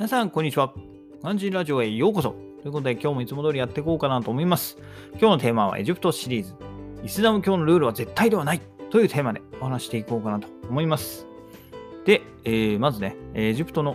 [0.00, 0.72] 皆さん、こんにちは。
[1.22, 2.30] ガンジーラジオへようこそ。
[2.62, 4.78] ということで、今日もいつも通りやっていこうかなと思います。
[5.10, 6.54] 今日のテーマはエジプトシリーズ。
[7.04, 11.26] イスラム教のルールは絶対ではないというテーマでお話していこうかなと思います。
[12.06, 13.94] で、えーまずね、エジプトの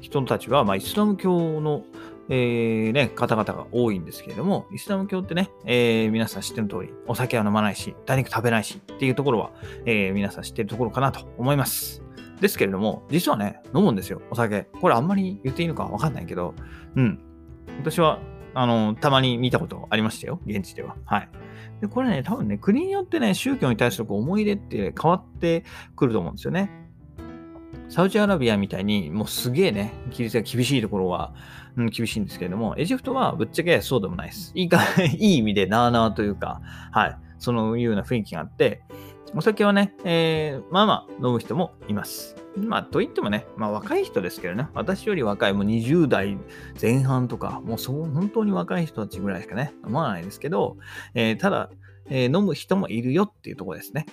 [0.00, 1.84] 人たちは、まあ、イスラム教の、
[2.28, 9.52] えーね、方々が多いんですけれども、イスラム教ってね、えー皆さん知ってる通り、お酒は飲まないし、豚肉食べないしっていうところは、
[9.84, 12.02] えー皆さん知ってるところかなと思います。
[12.40, 14.68] ですけれども、実はね、飲むんですよ、お酒。
[14.80, 16.54] これあんまり言っていいのかわかんないけど、
[16.94, 17.18] うん。
[17.80, 18.20] 私は、
[18.54, 20.96] あの、たまに見たことありましたよ、現地では。
[21.04, 21.28] はい。
[21.80, 25.64] で、これね、多分ね、国によってね、宗教に対するこう思い入れって変わって
[25.94, 26.70] くると思うんですよね。
[27.88, 31.34] サウジアラビアみたいに、もうすげえね、規律が厳しいところは、
[31.76, 34.52] うん、厳しいんですけれども、エジプトはぶっちゃけそうでもないです。
[34.54, 34.80] いいか、
[35.18, 37.18] いい意味でなあなあというか、はい。
[37.38, 38.82] そのいうような雰囲気があって、
[39.34, 42.36] お酒はね、えーまあまあ飲む人もいます。
[42.56, 46.38] まあ、といってもね、まあ若い人ですけどね、私より若い、もう20代
[46.80, 50.76] 前半とか、もうそう、本当に若い人たちぐらいしかね、飲まないですけど、
[51.14, 51.70] えーただ、
[52.08, 54.06] えー飲む人もいるよっていうとこですね。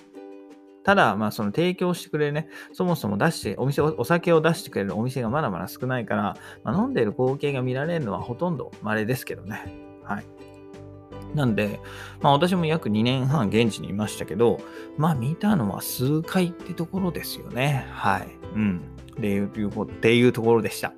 [0.84, 9.64] ただ、まあ、その提供してくれるね、そもそも出して、お店、お酒を出してくれるお店がまだまだ少ないから、まあ、飲んでいる光景が見られるのはほとんど稀ですけどね。
[10.04, 10.24] はい。
[11.34, 11.80] なんで、
[12.20, 14.60] まあ私も約2年半現地にいましたけど、
[14.96, 17.86] まあ見たのは数回ってところですよね。
[17.90, 18.28] はい。
[18.54, 18.80] うん。
[19.12, 20.92] っていうっていうところでした。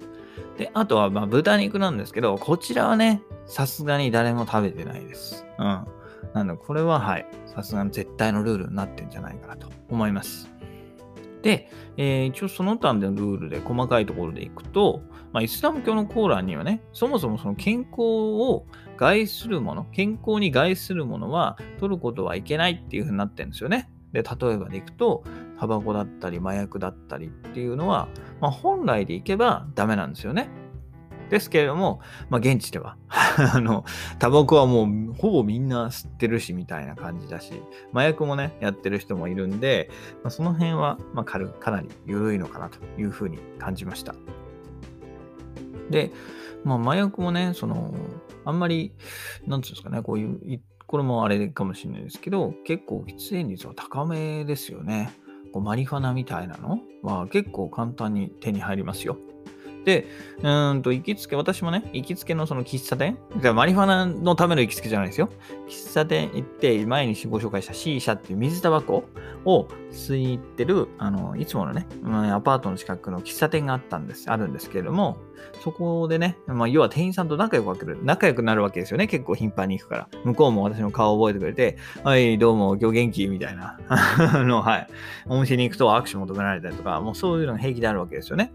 [0.59, 5.47] で、あとはまあ豚肉なんですけど、こちらはね、さすがに誰も食べてないです。
[5.59, 5.87] うん。
[6.35, 10.51] なので、これははい、さすがに絶対のルールになってんじゃないかなと思います。
[11.43, 23.91] で、えー一応その他のルールで細かいところでいくと、まあ、イスラム教のコーランにはね、そもそもその健康を害するもの、健康に害するものは取ることはいけないっていうふうになってるんですよね。
[24.13, 25.25] で、例えばでいくと、
[25.59, 28.09] タバコだったり麻薬だったりっていうのは、
[28.41, 30.49] まあ、本来でいけばダメなんですよね。
[31.31, 33.85] ですけれども、まあ、現地では、 あの、
[34.19, 37.53] タバコはもうほぼみんな吸ってるしみたいな感じだし、
[37.93, 39.91] 麻薬もね、やってる人もいるんで、
[40.23, 44.15] まあ、その辺は、まあ、軽かなり緩いのかなというふうに感じました。
[45.91, 46.13] で、
[46.65, 47.95] まあ、麻薬もね、その、
[48.45, 48.93] あんまり、
[49.47, 50.25] なんていうんですかね、こうい
[50.57, 55.11] う、これもあれかもしれないですけど、結構喫煙率は高めですよね。
[55.53, 59.17] こうマリファナみたいなのは結構簡単に手に入りますよ。
[59.87, 60.09] で、
[60.43, 65.31] うんと、行きつけ、私もね、行きつけのその喫茶店じゃマリファナのための行きつけじゃないですよ。
[65.69, 69.05] 喫茶店行って、前にご紹介した C 社っていう水タバコ
[69.45, 75.19] を吸いってる、あの、いつものね、うんアパートの近くの喫茶店があったんです、あるんですけれども、
[75.63, 79.07] そこでね、まあ、要は店員さんと仲良く、仲良くなるわけですよね。
[79.07, 80.09] 結構頻繁に行くから。
[80.25, 83.29] 向こうも私の顔を覚えてくれて、はい、どうも、今日元気？
[83.29, 83.79] みたいな。
[84.45, 84.89] の、はい。
[85.29, 88.53] お店に行くと握手求められたりとか、もうそういうのが平気であるわけですよね。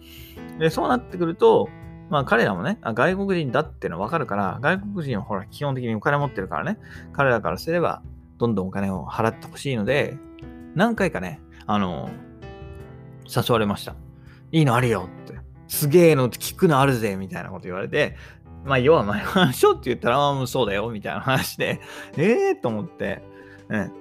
[0.60, 1.70] で、そうなってくると、
[2.10, 6.80] まあ彼らもね、あ外国人だっていうのはわかるから、外国人はほら基本的にお金持ってるからね、
[7.14, 8.02] 彼らからすれば
[8.38, 10.18] どんどんお金を払ってほしいので、
[10.76, 12.10] 何回かね、あの、
[13.26, 13.96] 誘われました。
[14.52, 15.40] いいのあるよって。
[15.68, 18.18] すげえの聞くのあるぜみたいなこと言われて、
[18.66, 21.80] まあ要は前話 しようって言ったら、ああ、もうそうだよみたいな話で、
[22.18, 23.22] ええー、と思って、
[23.70, 23.92] うん。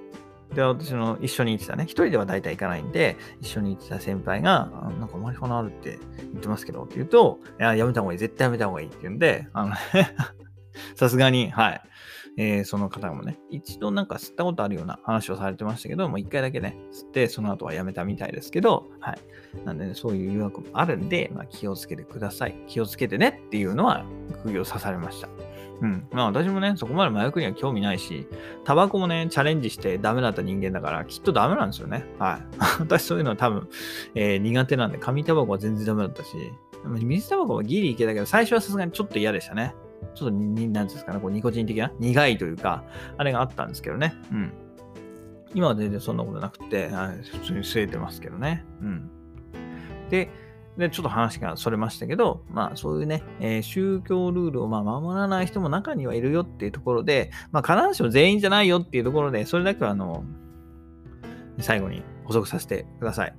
[0.53, 4.69] で、私の一緒に行ってたね、一人では大体行かないんで、一緒に行ってた先輩が、
[4.99, 9.75] なんかマリファナあるって言ってますけどって言うと、いや、やめた方がいい、絶対やめた方がいいって言うんで、あの、
[10.95, 11.81] さすがに、はい。
[12.37, 19.19] えーその方もね、一度なんか吸ったことあるような話をされてましたけど、もう一回だけね、吸って、その後はやめたみたいですけど、はい。
[19.65, 22.55] なんでね、そういう誘惑もあるんで、まあ、気をつけてください。
[22.67, 24.05] 気をつけてねっていうのは、
[24.43, 25.27] 釘を刺されました。
[25.81, 26.07] うん。
[26.11, 28.27] まあ私もね、そこまで麻薬には興味ないし、
[28.63, 32.05] タバコもね、チャレンジしてダメだった人間だから、きっとダメなんですよね。
[32.19, 32.41] はい。
[32.79, 33.67] 私そういうのは多分、
[34.15, 36.35] えー苦手なんで、紙タバコは全然ダメだったし、
[36.85, 39.75] 水タバコはギリいけたけど、最初はさすがにちょっと嫌でしたね。
[40.15, 42.83] ちょっとに、なんていうんですかね、こうニコチン的な苦いというか、
[43.17, 44.15] あれがあったんですけどね。
[44.31, 44.51] うん。
[45.53, 48.65] 今は全然そんなことなくて、はい普通に吸えてますけどね。
[48.81, 49.09] うん。
[50.09, 50.29] で、
[50.81, 60.23] で、ちょっと話がそれましたけど、まあそういうね、えー宗教ルールをまあ守らない人も中にはいるよっていうところで、まあ必ずしも全員じゃないよっていうところで、それだけはあの、
[61.59, 63.35] 最後に補足させてください。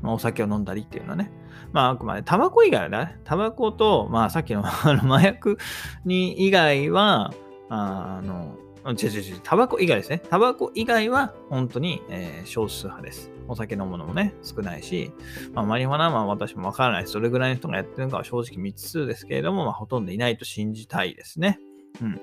[0.00, 1.30] まあ、お酒を飲んだりっていうのはね。
[1.72, 5.58] まああくまでタバコ以外はね、タバコと、まあさっきの 麻薬
[6.04, 7.32] に以外は、
[7.68, 8.56] あの、
[8.90, 10.20] 違う違う違う、タバコ以外ですね。
[10.28, 13.30] タバコ以外は本当に、えー少数派です。
[13.48, 15.12] お酒飲むのもね、少ないし、
[15.52, 17.14] まあ、マリファナは私もわからないです。
[17.14, 21.60] どれぐらいの人がやってるのかは正直未知数ですけれども、まあ、ほとんどいないと信じたいですね。
[22.00, 22.20] うん。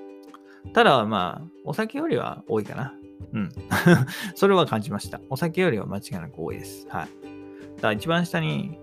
[0.72, 2.94] ただ、まあ、お酒よりは多いかな。
[3.32, 3.48] うん。
[4.34, 5.20] それは感じました。
[5.30, 6.86] お酒よりは間違いなく多いです。
[6.88, 7.08] はい。
[7.76, 8.78] だから一番下に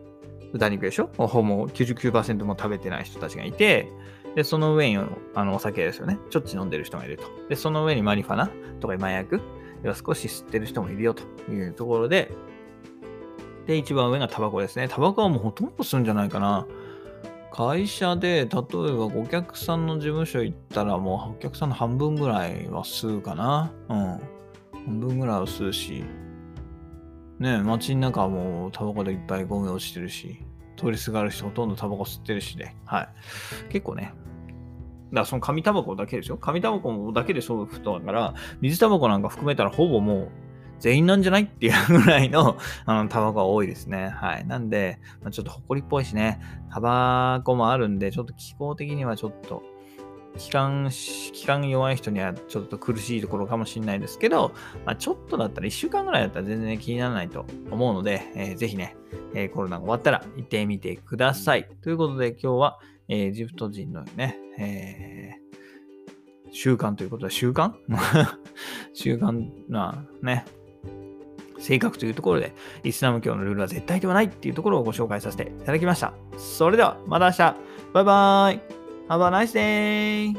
[0.58, 1.10] 豚肉でしょ？
[1.18, 3.92] ほぼ99%も食べてない人たちがいて、
[4.36, 4.98] で、その上に
[5.36, 6.20] あのお酒ですよね。
[6.30, 7.24] ちょっち飲んでる人がいると。
[7.50, 8.50] で、その上にマリファナ
[8.80, 9.42] とか麻薬
[9.84, 12.32] 要は少し吸ってる人もいるよというところで、
[13.66, 14.88] で、一番上がタバコですね。
[14.88, 16.66] タバコはもうほとんど吸うんじゃないかな。
[17.52, 18.60] 会社で、例えば
[19.06, 23.74] お客さんの事務所行ったら、もうお客さんの半分ぐらいは吸うかな。
[23.90, 23.98] うん。
[24.86, 26.04] 半分ぐらいは吸うし。
[27.40, 30.40] ね街の中はもうタバコでいっぱいゴミ落ちてるし、
[30.78, 33.10] 通りすがる人ほとんどタバコ吸ってるしね、はい。
[33.70, 36.38] 結構ね、だからその紙タバコだけですよ。
[36.38, 40.30] 紙タバコだけでそういうことだから、水タバコなんか含めたらほぼもう
[40.80, 44.10] 全員なんじゃないっていうぐらいの あのタバコが多いですね。
[44.10, 44.46] はい。
[44.46, 46.40] なんで、まあ、ちょっと埃っぽいしね、
[46.72, 49.64] タバコもあるんで、ちょっと気候的にはちょっと、
[50.38, 54.54] 気管、気管弱い人にはちょっと苦しいところかもしれないですけど、
[54.86, 58.96] まあ、ちょっとだったら1週間ぐらいだったら全然気にならないと思うので、えー、ぜひね、
[59.34, 61.68] えー、コロナが終わったら行ってみてください。
[61.82, 67.74] ということで今日は、えー、エジプト人のね、えー、習慣ということで、習慣？
[68.94, 70.46] 習慣なね、
[71.60, 76.14] 性格というところで、イスラム教のルールは絶対ではないっていうところをご紹介させていただきました。
[76.38, 77.38] それでは、また明日
[77.94, 78.77] バイバーイ
[79.10, 80.36] !Have a nice day!